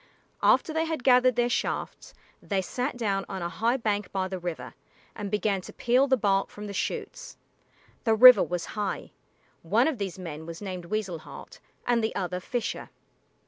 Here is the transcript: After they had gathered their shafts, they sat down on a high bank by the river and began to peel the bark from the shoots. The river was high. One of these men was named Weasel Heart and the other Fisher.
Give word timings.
After 0.41 0.73
they 0.73 0.85
had 0.85 1.03
gathered 1.03 1.35
their 1.35 1.47
shafts, 1.47 2.15
they 2.41 2.59
sat 2.63 2.97
down 2.97 3.23
on 3.29 3.43
a 3.43 3.49
high 3.49 3.77
bank 3.77 4.11
by 4.11 4.27
the 4.27 4.39
river 4.39 4.73
and 5.15 5.29
began 5.29 5.61
to 5.61 5.71
peel 5.73 6.07
the 6.07 6.17
bark 6.17 6.49
from 6.49 6.65
the 6.65 6.73
shoots. 6.73 7.37
The 8.03 8.15
river 8.15 8.41
was 8.41 8.65
high. 8.73 9.11
One 9.61 9.87
of 9.87 9.99
these 9.99 10.17
men 10.17 10.47
was 10.47 10.59
named 10.59 10.85
Weasel 10.85 11.19
Heart 11.19 11.59
and 11.85 12.03
the 12.03 12.15
other 12.15 12.39
Fisher. 12.39 12.89